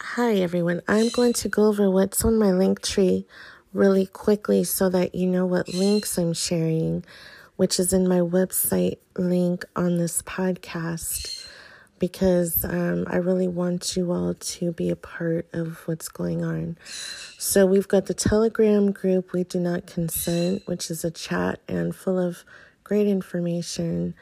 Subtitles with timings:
[0.00, 0.82] Hi, everyone.
[0.88, 3.26] I'm going to go over what's on my link tree
[3.72, 7.04] really quickly so that you know what links I'm sharing,
[7.54, 11.48] which is in my website link on this podcast,
[12.00, 16.76] because um, I really want you all to be a part of what's going on.
[17.38, 21.94] So, we've got the Telegram group, We Do Not Consent, which is a chat and
[21.94, 22.42] full of
[22.82, 24.16] great information.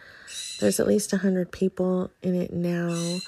[0.60, 3.20] There's at least 100 people in it now.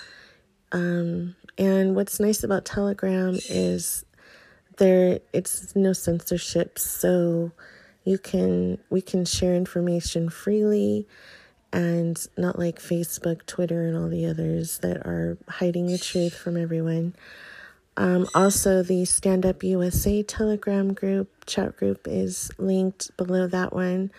[0.73, 4.05] Um, and what's nice about Telegram is
[4.79, 7.53] there it's no censorship, so
[8.05, 11.07] you can we can share information freely
[11.73, 16.57] and not like Facebook, Twitter, and all the others that are hiding the truth from
[16.57, 17.15] everyone.
[17.97, 24.11] Um, also, the Stand Up USA Telegram group, chat group, is linked below that one,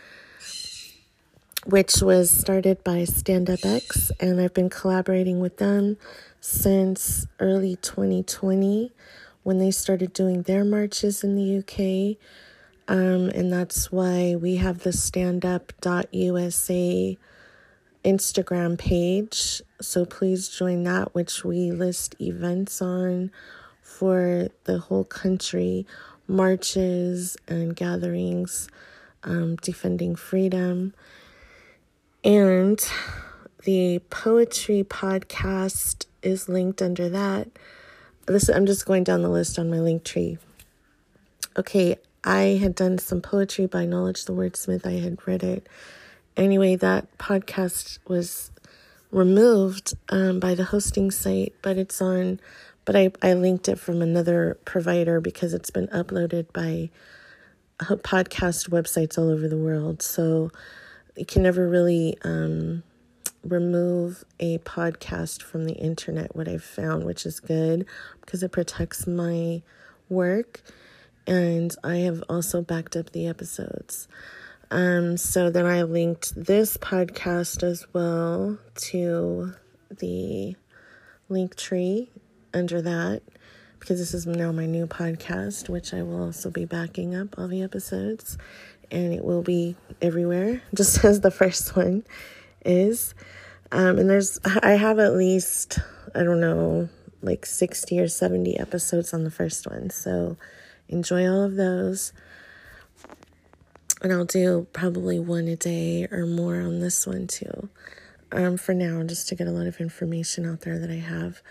[1.65, 5.97] which was started by Stand Up X, and I've been collaborating with them
[6.45, 8.91] since early 2020
[9.41, 12.17] when they started doing their marches in the UK.
[12.87, 15.57] Um, and that's why we have the standup.usa
[18.03, 19.63] Instagram page.
[19.81, 23.31] So please join that, which we list events on
[23.81, 25.87] for the whole country,
[26.27, 28.67] marches and gatherings
[29.23, 30.93] um, defending freedom.
[32.23, 32.79] And
[33.63, 37.47] the poetry podcast is linked under that.
[38.25, 40.37] This I'm just going down the list on my link tree.
[41.57, 44.85] Okay, I had done some poetry by Knowledge the Wordsmith.
[44.85, 45.67] I had read it.
[46.35, 48.51] Anyway, that podcast was
[49.11, 52.39] removed um, by the hosting site, but it's on.
[52.83, 56.89] But I, I linked it from another provider because it's been uploaded by
[57.79, 60.01] podcast websites all over the world.
[60.01, 60.51] So
[61.15, 62.83] you can never really um,
[63.45, 67.85] remove a podcast from the internet, what I've found, which is good
[68.21, 69.61] because it protects my
[70.09, 70.61] work.
[71.27, 74.07] And I have also backed up the episodes.
[74.71, 79.53] Um, so then I linked this podcast as well to
[79.89, 80.55] the
[81.29, 82.09] link tree
[82.53, 83.21] under that
[83.79, 87.47] because this is now my new podcast, which I will also be backing up all
[87.47, 88.37] the episodes
[88.91, 92.03] and it will be everywhere, just as the first one
[92.65, 93.13] is.
[93.71, 95.79] Um, and there's, I have at least,
[96.13, 96.89] I don't know,
[97.21, 99.89] like 60 or 70 episodes on the first one.
[99.89, 100.37] So
[100.87, 102.13] enjoy all of those.
[104.01, 107.69] And I'll do probably one a day or more on this one too.
[108.31, 111.41] Um, for now, just to get a lot of information out there that I have.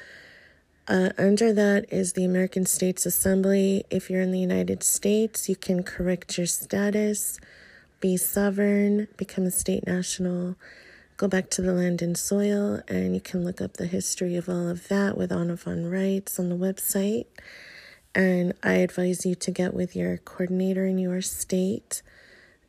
[0.86, 3.84] Uh, under that is the American States Assembly.
[3.88, 7.41] If you're in the United States, you can correct your status,
[8.00, 10.56] be sovereign, become a state national,
[11.16, 14.48] go back to the land and soil, and you can look up the history of
[14.48, 17.26] all of that with Anna von Reitz on the website.
[18.14, 22.03] And I advise you to get with your coordinator in your state.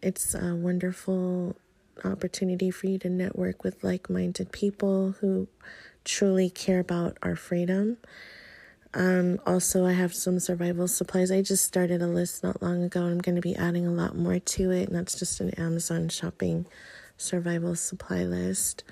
[0.02, 1.56] It's a wonderful
[2.04, 5.48] opportunity for you to network with like minded people who
[6.04, 7.98] truly care about our freedom.
[8.94, 11.30] Um, also, I have some survival supplies.
[11.30, 13.92] I just started a list not long ago, and I'm going to be adding a
[13.92, 14.88] lot more to it.
[14.88, 16.66] And that's just an Amazon shopping
[17.18, 18.84] survival supply list.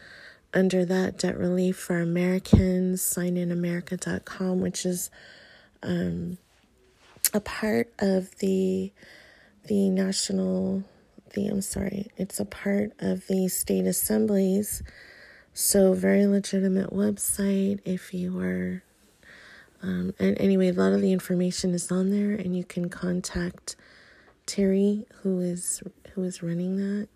[0.54, 5.10] Under that, debt relief for Americans, signinamerica.com, which is
[5.82, 6.38] um,
[7.34, 8.92] a part of the
[9.66, 10.84] the national
[11.34, 14.84] the I'm sorry, it's a part of the state assemblies.
[15.56, 18.84] So very legitimate website if you are
[19.84, 23.76] um, and anyway, a lot of the information is on there, and you can contact
[24.46, 27.10] Terry, who is who is running that.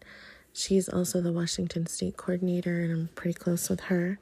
[0.57, 4.17] She's also the Washington State coordinator, and I'm pretty close with her.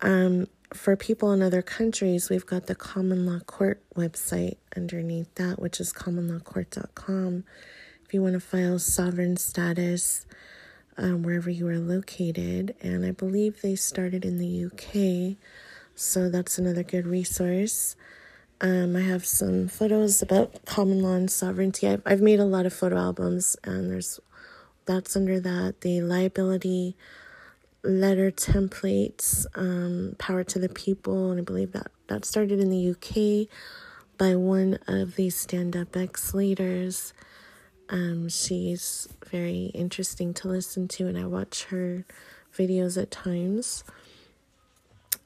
[0.00, 5.60] Um, for people in other countries, we've got the Common Law Court website underneath that,
[5.60, 7.44] which is commonlawcourt.com.
[8.04, 10.26] If you want to file sovereign status
[10.98, 15.36] um, wherever you are located, and I believe they started in the UK,
[15.94, 17.94] so that's another good resource.
[18.60, 21.86] Um, I have some photos about common law and sovereignty.
[21.86, 24.18] I've, I've made a lot of photo albums, and there's
[24.90, 25.82] that's under that.
[25.82, 26.96] The liability
[27.84, 32.90] letter templates, um, Power to the People, and I believe that that started in the
[32.90, 33.48] UK
[34.18, 37.12] by one of the Stand Up X leaders.
[37.88, 42.04] Um, she's very interesting to listen to, and I watch her
[42.52, 43.84] videos at times.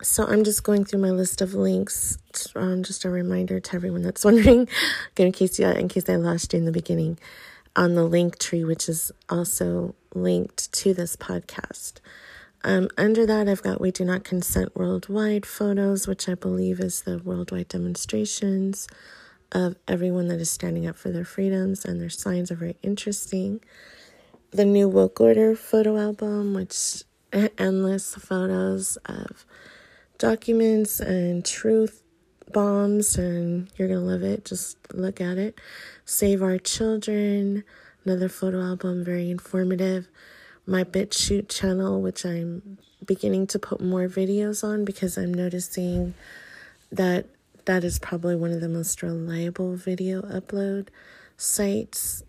[0.03, 2.19] So I'm just going through my list of links.
[2.55, 4.69] Um, just a reminder to everyone that's wondering,
[5.17, 7.19] in case you, in case I lost you in the beginning
[7.77, 11.95] on the link tree, which is also linked to this podcast.
[12.63, 17.03] Um, under that, I've got We Do Not Consent Worldwide photos, which I believe is
[17.03, 18.89] the worldwide demonstrations
[19.53, 23.61] of everyone that is standing up for their freedoms, and their signs are very interesting.
[24.51, 27.03] The New Woke Order photo album, which
[27.59, 29.45] endless photos of
[30.19, 32.04] documents and truth
[32.53, 34.45] bombs, and you're gonna love it.
[34.45, 35.61] Just look at it.
[36.05, 37.65] Save Our Children,
[38.05, 40.09] another photo album, very informative
[40.67, 46.15] my BitChute channel, which I'm beginning to put more videos on because I'm noticing
[46.91, 47.27] that
[47.67, 50.89] that is probably one of the most reliable video upload
[51.37, 52.23] sites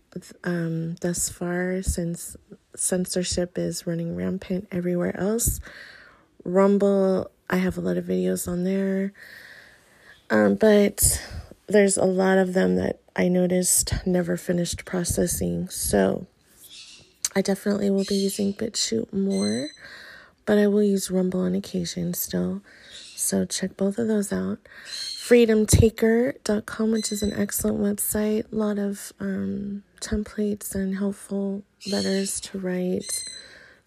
[0.44, 2.36] um, thus far since
[2.76, 5.60] censorship is running rampant everywhere else.
[6.44, 9.14] Rumble, I have a lot of videos on there,
[10.30, 11.22] um, but
[11.68, 15.70] there's a lot of them that I noticed never finished processing.
[15.70, 16.28] So,
[17.36, 19.70] I definitely will be using BitChute more,
[20.46, 22.62] but I will use Rumble on occasion still.
[23.18, 24.60] So check both of those out.
[24.86, 28.52] Freedomtaker.com, which is an excellent website.
[28.54, 33.26] A lot of um, templates and helpful letters to write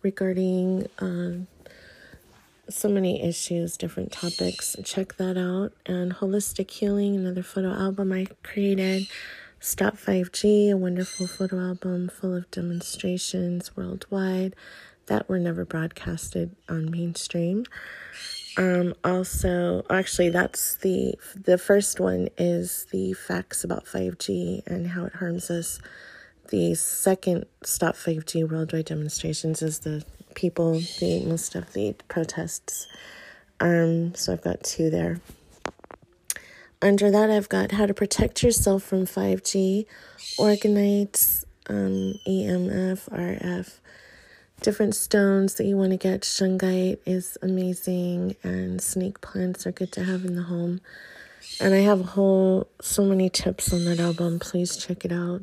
[0.02, 1.44] regarding uh,
[2.70, 4.76] so many issues, different topics.
[4.84, 5.72] Check that out.
[5.86, 9.06] And Holistic Healing, another photo album I created.
[9.60, 14.54] Stop 5G, a wonderful photo album full of demonstrations worldwide
[15.06, 17.64] that were never broadcasted on mainstream.
[18.56, 25.04] Um, also, actually, that's the the first one is the facts about 5G and how
[25.04, 25.80] it harms us.
[26.50, 30.04] The second Stop 5G worldwide demonstrations is the
[30.38, 32.86] people, the most of the protests.
[33.58, 35.20] Um, so I've got two there.
[36.80, 39.84] Under that, I've got how to protect yourself from 5G,
[40.38, 43.80] Orgonite, um, EMF, RF,
[44.60, 46.20] different stones that you want to get.
[46.20, 50.80] Shungite is amazing, and snake plants are good to have in the home.
[51.60, 54.38] And I have a whole, so many tips on that album.
[54.38, 55.42] Please check it out.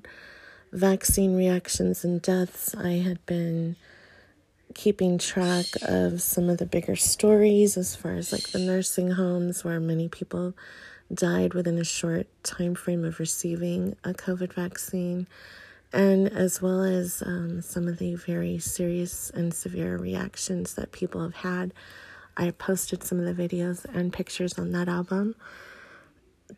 [0.72, 2.74] Vaccine reactions and deaths.
[2.76, 3.76] I had been
[4.76, 9.64] keeping track of some of the bigger stories as far as like the nursing homes
[9.64, 10.54] where many people
[11.12, 15.28] died within a short time frame of receiving a COVID vaccine,
[15.94, 21.22] and as well as um, some of the very serious and severe reactions that people
[21.22, 21.74] have had.
[22.38, 25.36] I posted some of the videos and pictures on that album.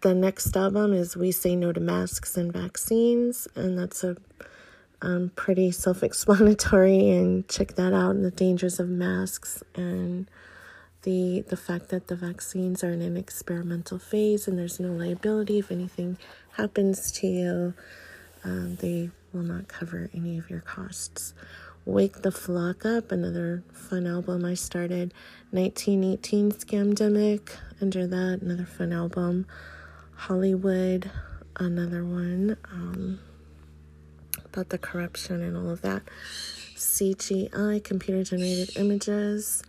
[0.02, 4.18] The next album is We Say No to Masks and Vaccines, and that's a
[5.02, 7.10] um, pretty self explanatory.
[7.18, 10.30] And check that out the dangers of masks and
[11.04, 15.60] the the fact that the vaccines are in an experimental phase and there's no liability.
[15.60, 16.18] If anything
[16.54, 17.74] happens to you
[18.44, 21.34] um, they will not cover any of your costs.
[21.86, 23.12] Wake the flock up.
[23.12, 25.14] Another fun album i started
[25.52, 27.50] 1918 scamdemic.
[27.82, 29.46] Under that another fun album
[30.16, 31.12] hollywood
[31.58, 33.20] another one um,
[34.58, 36.02] about the corruption and all of that
[36.76, 39.64] cgi computer generated images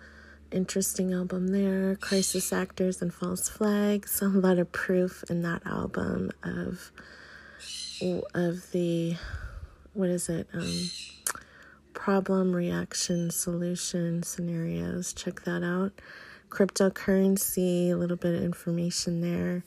[0.50, 1.96] interesting album there.
[1.96, 4.22] Crisis Actors and False Flags.
[4.22, 6.90] A lot of proof in that album of
[8.34, 9.16] of the
[9.92, 10.46] what is it?
[10.54, 10.90] Um,
[11.92, 15.12] problem, reaction, solution scenarios.
[15.12, 15.92] Check that out.
[16.48, 19.64] Cryptocurrency, a little bit of information there.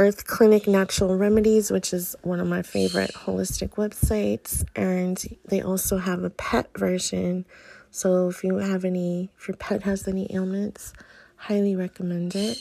[0.00, 5.98] Earth Clinic Natural Remedies, which is one of my favorite holistic websites, and they also
[5.98, 7.44] have a pet version
[7.90, 10.92] so if you have any, if your pet has any ailments,
[11.36, 12.58] highly recommend it.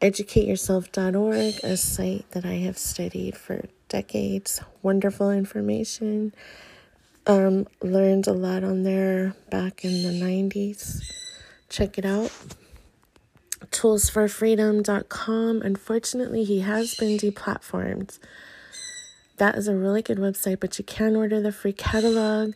[0.00, 4.60] EducateYourself.org, a site that I have studied for decades.
[4.82, 6.34] Wonderful information.
[7.26, 11.00] Um, learned a lot on there back in the 90s.
[11.68, 12.32] Check it out.
[13.66, 15.62] Toolsforfreedom.com.
[15.62, 18.18] Unfortunately, he has been deplatformed.
[19.36, 22.54] That is a really good website, but you can order the free catalog.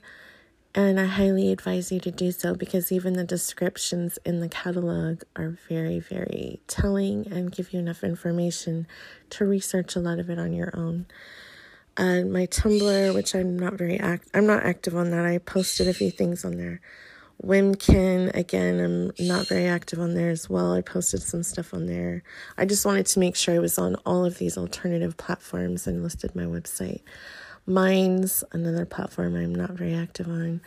[0.75, 5.23] And I highly advise you to do so because even the descriptions in the catalog
[5.37, 8.89] are very, very telling and give you enough information
[9.31, 11.07] to research a lot of it on your own.
[11.97, 15.25] Uh, my Tumblr, which I'm not very act, I'm not active on that.
[15.25, 16.81] I posted a few things on there.
[17.43, 20.73] Wimkin, again, I'm not very active on there as well.
[20.73, 22.23] I posted some stuff on there.
[22.57, 26.03] I just wanted to make sure I was on all of these alternative platforms and
[26.03, 27.01] listed my website.
[27.67, 30.61] Minds, another platform I'm not very active on.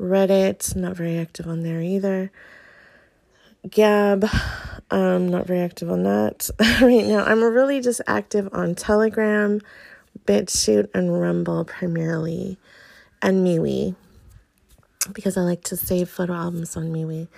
[0.00, 2.30] Reddit, not very active on there either.
[3.68, 4.28] Gab,
[4.90, 7.24] I'm not very active on that right now.
[7.24, 9.60] I'm really just active on Telegram,
[10.24, 12.58] BitChute, and Rumble primarily,
[13.22, 13.96] and MeWe.
[15.12, 17.28] Because I like to save photo albums on MeWe.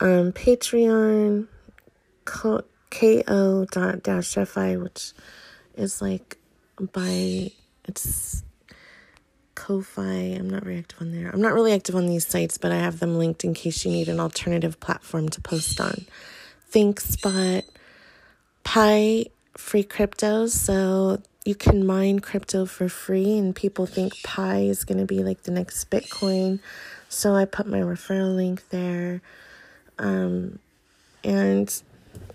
[0.00, 1.46] Um, Patreon,
[2.24, 2.62] ko
[3.70, 5.12] dot dash fi, which
[5.76, 6.38] is like
[6.92, 7.50] by
[7.86, 8.42] it's
[9.54, 10.36] Ko-fi.
[10.38, 11.28] I'm not very active on there.
[11.30, 13.90] I'm not really active on these sites, but I have them linked in case you
[13.90, 16.06] need an alternative platform to post on.
[16.72, 17.62] ThinkSpot,
[18.64, 19.26] Pi,
[19.58, 20.50] free cryptos.
[20.50, 25.22] So you can mine crypto for free, and people think Pi is going to be
[25.22, 26.60] like the next Bitcoin.
[27.10, 29.20] So I put my referral link there.
[29.98, 30.58] Um,
[31.22, 31.82] and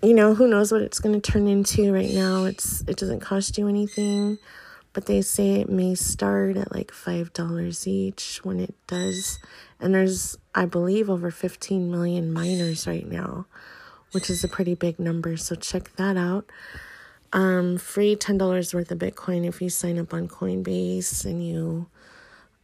[0.00, 2.44] you know, who knows what it's going to turn into right now.
[2.44, 4.38] It's it doesn't cost you anything
[4.96, 9.38] but they say it may start at like $5 each when it does.
[9.78, 13.44] And there's, I believe, over 15 million miners right now,
[14.12, 15.36] which is a pretty big number.
[15.36, 16.46] So check that out.
[17.30, 21.88] Um, free $10 worth of Bitcoin if you sign up on Coinbase and you,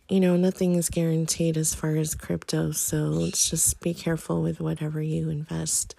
[0.08, 2.72] you know, nothing is guaranteed as far as crypto.
[2.72, 5.94] So let's just be careful with whatever you invest.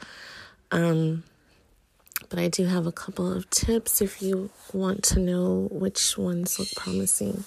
[0.72, 1.24] Um,
[2.29, 6.60] but I do have a couple of tips if you want to know which ones
[6.60, 7.43] look promising.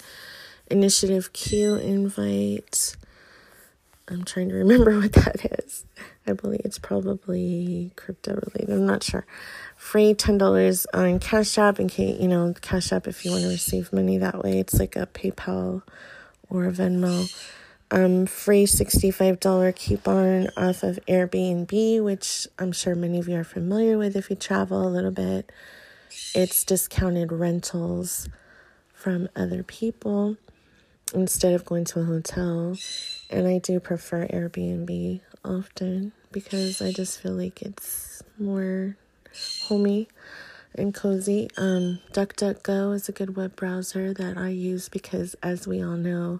[0.69, 2.95] Initiative Q invite.
[4.07, 5.85] I'm trying to remember what that is.
[6.25, 8.69] I believe it's probably crypto related.
[8.69, 9.25] I'm not sure.
[9.75, 13.43] Free ten dollars on Cash App in case you know Cash App if you want
[13.43, 14.59] to receive money that way.
[14.59, 15.83] It's like a PayPal
[16.49, 17.31] or Venmo
[17.91, 23.97] um, free $65 coupon off of Airbnb, which I'm sure many of you are familiar
[23.97, 25.51] with if you travel a little bit.
[26.33, 28.27] It's discounted rentals
[28.93, 30.37] from other people
[31.13, 32.75] instead of going to a hotel.
[33.29, 38.97] And I do prefer Airbnb often because I just feel like it's more
[39.63, 40.07] homey
[40.77, 41.49] and cozy.
[41.57, 46.39] Um, DuckDuckGo is a good web browser that I use because, as we all know,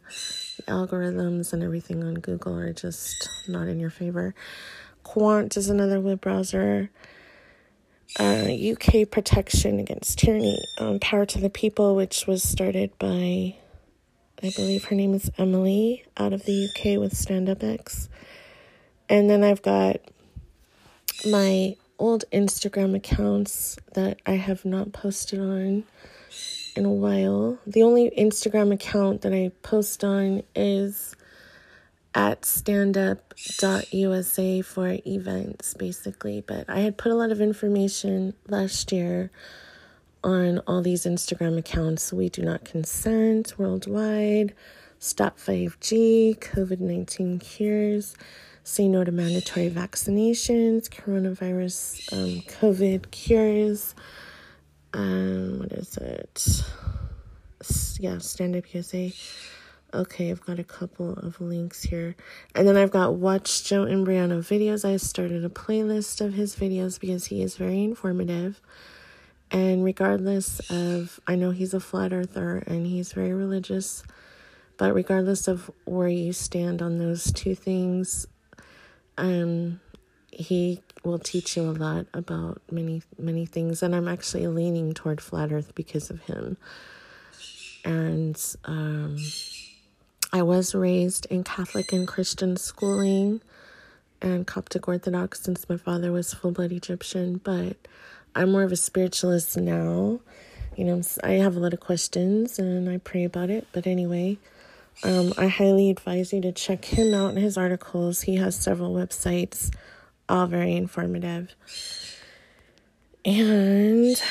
[0.57, 4.33] the algorithms and everything on Google are just not in your favor.
[5.05, 6.89] Qwant is another web browser.
[8.19, 13.55] Uh, UK Protection Against Tyranny, um, Power to the People, which was started by,
[14.41, 18.07] I believe her name is Emily out of the UK with Stand Up X.
[19.09, 19.97] And then I've got
[21.25, 25.83] my old Instagram accounts that I have not posted on
[26.75, 27.57] in a while.
[27.65, 31.15] The only Instagram account that I post on is
[32.13, 36.41] at standup.usa for events, basically.
[36.41, 39.31] But I had put a lot of information last year
[40.23, 42.11] on all these Instagram accounts.
[42.11, 44.53] We do not consent worldwide,
[44.99, 48.15] stop 5G, COVID 19 cures
[48.67, 53.95] say no to mandatory vaccinations, coronavirus, um, COVID cures.
[54.93, 56.63] Um, what is it?
[57.99, 59.13] Yeah, Stand Up USA.
[59.93, 62.17] Okay, I've got a couple of links here.
[62.55, 64.83] And then I've got Watch Joe Imbriano videos.
[64.83, 68.59] I started a playlist of his videos because he is very informative.
[69.49, 74.03] And regardless of, I know he's a flat earther and he's very religious,
[74.75, 78.27] but regardless of where you stand on those two things,
[79.17, 79.79] um,
[80.31, 85.21] he will teach you a lot about many many things, and I'm actually leaning toward
[85.21, 86.57] flat Earth because of him.
[87.83, 89.17] And um,
[90.33, 93.41] I was raised in Catholic and Christian schooling
[94.21, 97.77] and Coptic Orthodox since my father was full blood Egyptian, but
[98.35, 100.19] I'm more of a spiritualist now.
[100.75, 104.37] You know, I have a lot of questions and I pray about it, but anyway.
[105.03, 108.21] Um, I highly advise you to check him out and his articles.
[108.21, 109.71] He has several websites,
[110.27, 111.53] all very informative.
[113.23, 114.21] And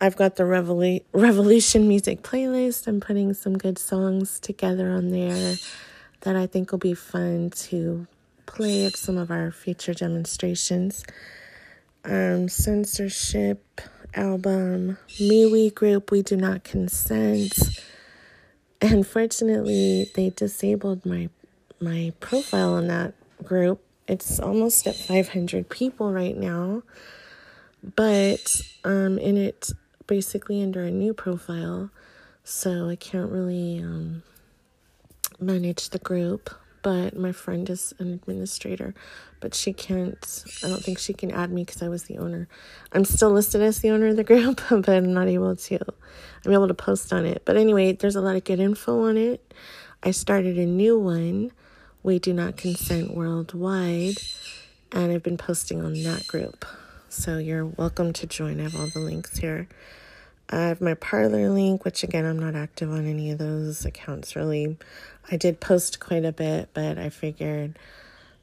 [0.00, 2.86] I've got the Revolu- Revolution music playlist.
[2.86, 5.56] I'm putting some good songs together on there
[6.20, 8.06] that I think will be fun to
[8.46, 11.04] play at some of our future demonstrations.
[12.04, 13.80] Um, censorship
[14.14, 17.82] album, MeWe group, We Do Not Consent
[18.90, 21.28] Unfortunately, they disabled my
[21.80, 23.14] my profile in that
[23.44, 23.82] group.
[24.08, 26.82] It's almost at 500 people right now.
[27.96, 29.70] But um in it
[30.06, 31.90] basically under a new profile,
[32.44, 34.22] so I can't really um
[35.40, 36.50] manage the group
[36.86, 38.94] but my friend is an administrator,
[39.40, 42.46] but she can't, I don't think she can add me because I was the owner.
[42.92, 45.80] I'm still listed as the owner of the group, but I'm not able to.
[46.44, 47.42] I'm able to post on it.
[47.44, 49.52] But anyway, there's a lot of good info on it.
[50.04, 51.50] I started a new one,
[52.04, 54.18] We Do Not Consent Worldwide,
[54.92, 56.64] and I've been posting on that group.
[57.08, 58.60] So you're welcome to join.
[58.60, 59.66] I have all the links here.
[60.48, 64.36] I have my Parler link, which again, I'm not active on any of those accounts
[64.36, 64.76] really.
[65.30, 67.78] I did post quite a bit, but I figured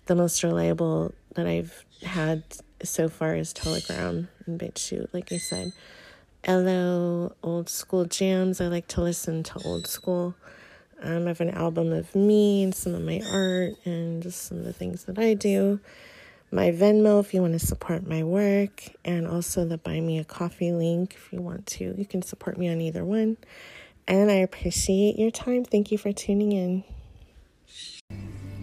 [0.07, 2.43] the most reliable that I've had
[2.83, 5.71] so far is Telegram and BitChute, like I said.
[6.43, 8.59] Hello, old school jams.
[8.59, 10.35] I like to listen to old school.
[11.01, 14.57] Um, I have an album of me and some of my art and just some
[14.57, 15.79] of the things that I do
[16.53, 20.23] my Venmo if you want to support my work, and also the Buy Me a
[20.23, 21.95] Coffee link if you want to.
[21.97, 23.37] You can support me on either one.
[24.07, 25.65] And I appreciate your time.
[25.65, 26.83] Thank you for tuning in.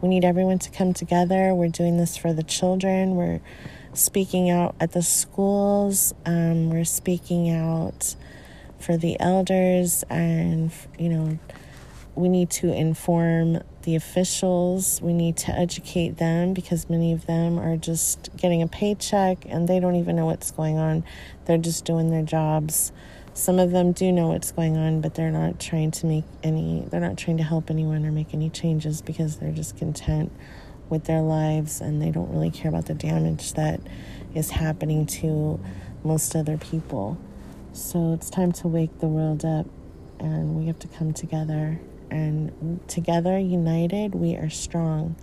[0.00, 1.54] We need everyone to come together.
[1.54, 3.16] We're doing this for the children.
[3.16, 3.40] We're
[3.94, 6.14] speaking out at the schools.
[6.24, 8.14] Um, we're speaking out
[8.78, 11.38] for the elders and you know
[12.16, 15.00] we need to inform the officials.
[15.02, 19.68] We need to educate them because many of them are just getting a paycheck and
[19.68, 21.04] they don't even know what's going on.
[21.44, 22.90] They're just doing their jobs.
[23.34, 26.86] Some of them do know what's going on but they're not trying to make any
[26.90, 30.32] they're not trying to help anyone or make any changes because they're just content
[30.88, 33.78] with their lives and they don't really care about the damage that
[34.34, 35.60] is happening to
[36.02, 37.18] most other people
[37.76, 39.66] so it's time to wake the world up,
[40.18, 41.78] and we have to come together.
[42.10, 45.16] And together, united, we are strong.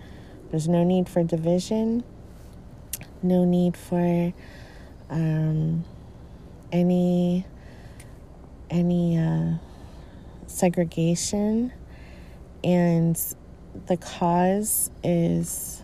[0.51, 2.03] There's no need for division,
[3.23, 4.33] no need for
[5.09, 5.83] um,
[6.71, 7.45] any
[8.69, 9.53] any uh,
[10.45, 11.73] segregation,
[12.63, 13.19] and
[13.87, 15.81] the cause is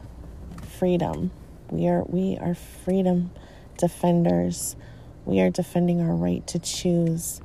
[0.77, 1.31] freedom.
[1.71, 3.31] We are we are freedom
[3.77, 4.75] defenders
[5.29, 7.41] we are defending our right to choose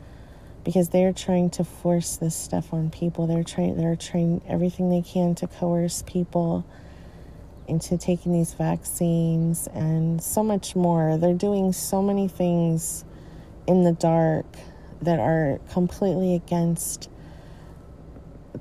[0.65, 3.27] because they're trying to force this stuff on people.
[3.27, 6.65] They're trying they're trying everything they can to coerce people
[7.69, 11.19] into taking these vaccines and so much more.
[11.19, 13.05] They're doing so many things
[13.67, 14.47] in the dark
[15.03, 17.11] that are completely against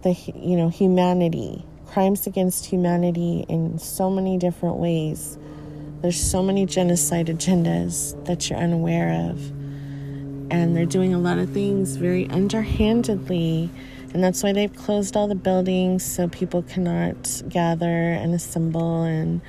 [0.02, 5.38] the you know humanity crimes against humanity in so many different ways
[6.04, 9.40] there's so many genocide agendas that you're unaware of.
[10.52, 13.70] And they're doing a lot of things very underhandedly.
[14.14, 19.42] And that's why they've closed all the buildings so people cannot gather and assemble and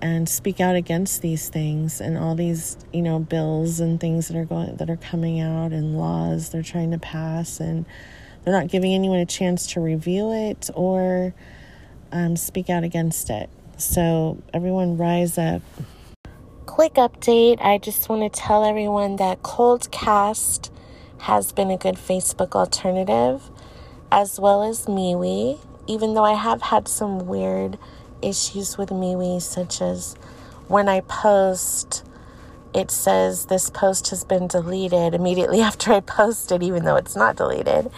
[0.00, 4.36] and speak out against these things and all these, you know, bills and things that
[4.36, 7.86] are going that are coming out and laws they're trying to pass and
[8.44, 11.34] they're not giving anyone a chance to review it or
[12.10, 13.48] um, speak out against it.
[13.78, 15.62] So, everyone rise up.
[16.66, 20.70] Quick update I just want to tell everyone that Coldcast
[21.20, 23.50] has been a good Facebook alternative,
[24.10, 27.78] as well as MeWe, even though I have had some weird
[28.20, 30.14] issues with MeWe, such as
[30.66, 32.02] when I post
[32.74, 37.16] it says this post has been deleted immediately after I posted, it even though it's
[37.16, 37.90] not deleted.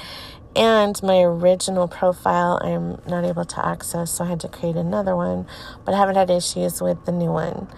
[0.57, 5.15] And my original profile, I'm not able to access, so I had to create another
[5.15, 5.47] one.
[5.85, 7.69] But I haven't had issues with the new one.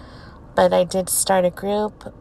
[0.55, 2.13] But I did start a group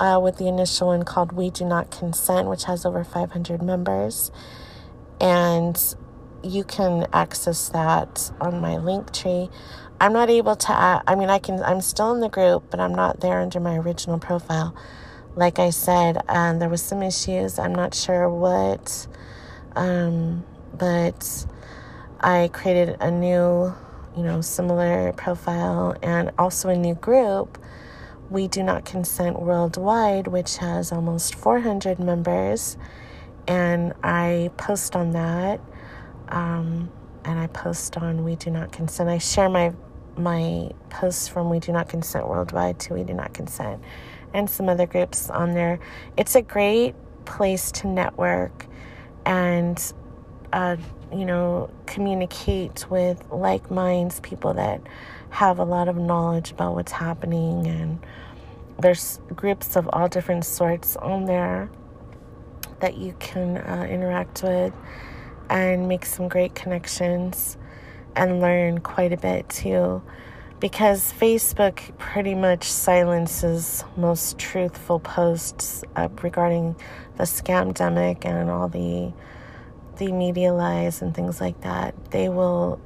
[0.00, 4.30] uh, with the initial one called We Do Not Consent, which has over 500 members.
[5.20, 5.78] And
[6.42, 9.50] you can access that on my link tree.
[10.00, 10.72] I'm not able to,
[11.06, 13.76] I mean, I can, I'm still in the group, but I'm not there under my
[13.76, 14.74] original profile.
[15.36, 17.58] Like I said, um, there was some issues.
[17.58, 19.06] I'm not sure what,
[19.76, 20.44] um,
[20.76, 21.46] but
[22.20, 23.74] I created a new,
[24.16, 27.58] you know, similar profile and also a new group.
[28.30, 32.76] We Do Not Consent Worldwide, which has almost 400 members.
[33.48, 35.60] And I post on that.
[36.28, 36.90] Um,
[37.24, 39.08] and I post on We Do Not Consent.
[39.08, 39.72] I share my
[40.16, 43.82] my posts from We Do Not Consent Worldwide to We Do Not Consent
[44.34, 45.80] and some other groups on there.
[46.16, 48.66] It's a great place to network
[49.26, 49.92] and,
[50.52, 50.76] uh,
[51.12, 54.80] you know, communicate with like minds, people that
[55.30, 57.66] have a lot of knowledge about what's happening.
[57.66, 58.04] And
[58.78, 61.70] there's groups of all different sorts on there
[62.80, 64.72] that you can uh, interact with
[65.48, 67.56] and make some great connections
[68.16, 70.02] and learn quite a bit too
[70.60, 76.76] because Facebook pretty much silences most truthful posts uh, regarding
[77.20, 79.12] the scamdemic and all the
[79.98, 81.94] the media lies and things like that.
[82.10, 82.80] They will,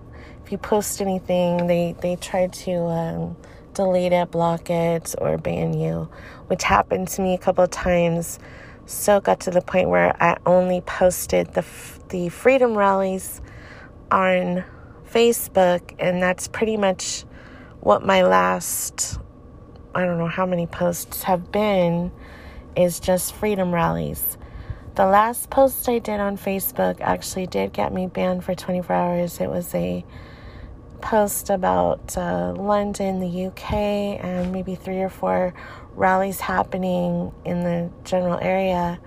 [0.44, 3.37] if you post anything, they they try to um,
[3.75, 6.09] delete it, block it, or ban you,
[6.49, 8.40] which happened to me a couple of times.
[8.87, 11.64] So got to the point where I only posted the
[12.09, 13.40] the freedom rallies
[14.11, 14.64] on
[15.09, 17.25] Facebook, and that's pretty much
[17.79, 19.20] what my last,
[19.94, 22.11] I don't know how many posts have been,
[22.77, 24.37] is just freedom rallies.
[24.95, 29.41] The last post I did on Facebook actually did get me banned for 24 hours.
[29.41, 30.05] It was a
[31.01, 35.53] post about uh, London, the UK, and maybe three or four
[35.95, 39.01] rallies happening in the general area.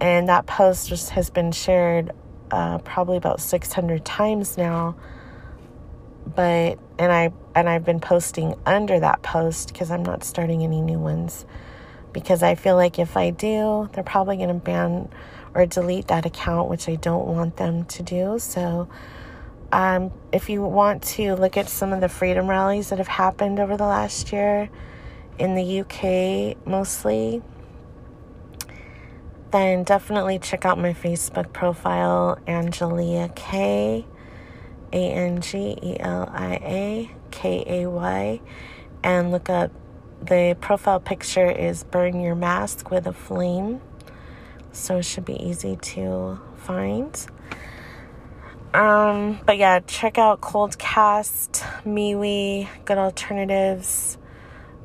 [0.00, 2.12] And that post just has been shared
[2.50, 4.96] uh, probably about 600 times now.
[6.26, 10.80] But and I and I've been posting under that post because I'm not starting any
[10.80, 11.44] new ones
[12.12, 15.08] because I feel like if I do, they're probably going to ban
[15.54, 18.38] or delete that account, which I don't want them to do.
[18.38, 18.88] So,
[19.72, 23.60] um, if you want to look at some of the freedom rallies that have happened
[23.60, 24.68] over the last year
[25.38, 27.42] in the UK mostly,
[29.50, 34.04] then definitely check out my Facebook profile, Angelia K,
[34.92, 38.40] A N G E L I A K A Y,
[39.02, 39.72] and look up
[40.22, 43.80] the profile picture is Burn Your Mask with a Flame.
[44.72, 47.26] So it should be easy to find.
[48.72, 54.16] Um, but yeah, check out Coldcast, MeWe, Good Alternatives.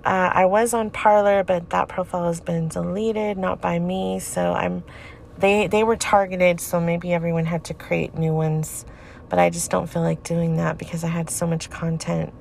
[0.04, 4.20] Uh, I was on Parler, but that profile has been deleted, not by me.
[4.20, 4.84] So I'm
[5.38, 8.86] they they were targeted, so maybe everyone had to create new ones.
[9.30, 12.34] But I just don't feel like doing that because I had so much content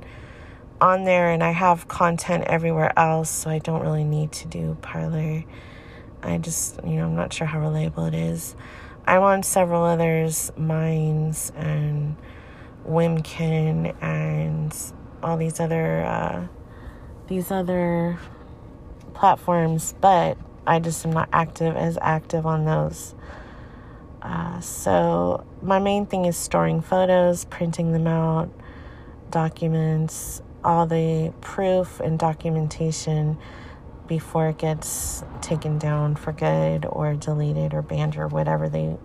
[0.80, 4.76] on there and I have content everywhere else, so I don't really need to do
[4.82, 5.44] Parler.
[6.22, 8.56] I just, you know, I'm not sure how reliable it is.
[9.06, 12.16] I'm on several others, Minds and
[12.86, 14.74] Wimkin and
[15.22, 16.46] all these other uh,
[17.26, 18.18] these other
[19.14, 23.14] platforms, but I just am not active as active on those.
[24.22, 28.50] Uh, so my main thing is storing photos, printing them out,
[29.30, 33.38] documents, all the proof and documentation
[34.06, 38.96] before it gets taken down for good or deleted or banned or whatever they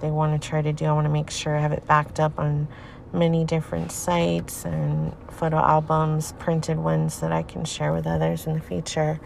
[0.00, 0.84] they want to try to do.
[0.84, 2.68] I want to make sure I have it backed up on
[3.12, 8.54] many different sites and photo albums, printed ones that I can share with others in
[8.54, 9.18] the future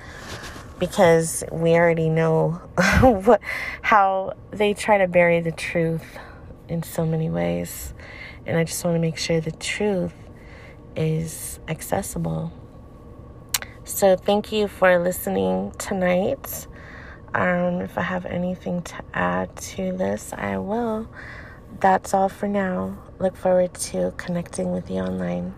[0.79, 2.61] because we already know
[3.03, 3.41] what
[3.83, 6.19] how they try to bury the truth
[6.69, 7.93] in so many ways.
[8.47, 10.15] And I just want to make sure the truth
[10.97, 12.53] is accessible.
[13.85, 16.67] So, thank you for listening tonight.
[17.35, 21.09] Um, if I have anything to add to this, I will.
[21.81, 22.99] That's all for now.
[23.19, 25.55] Look forward to connecting with you online.